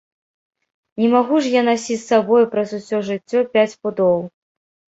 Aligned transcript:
Не 1.03 1.07
магу 1.15 1.35
ж 1.49 1.51
я 1.57 1.61
насіць 1.69 1.99
з 2.05 2.07
сабою 2.13 2.41
праз 2.55 2.75
усё 2.81 2.97
жыццё 3.13 3.47
пяць 3.55 3.69
пудоў! 3.87 4.19